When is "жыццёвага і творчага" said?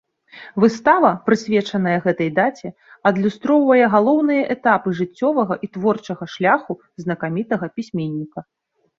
5.01-6.23